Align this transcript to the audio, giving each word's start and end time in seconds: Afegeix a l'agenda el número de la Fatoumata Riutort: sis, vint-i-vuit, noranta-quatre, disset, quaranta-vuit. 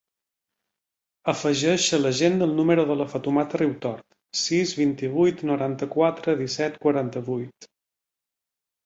Afegeix 1.33 1.83
a 1.97 1.99
l'agenda 2.05 2.47
el 2.51 2.55
número 2.59 2.85
de 2.91 2.95
la 3.01 3.07
Fatoumata 3.11 3.59
Riutort: 3.61 4.05
sis, 4.45 4.73
vint-i-vuit, 4.79 5.45
noranta-quatre, 5.51 6.35
disset, 6.41 6.81
quaranta-vuit. 6.87 7.69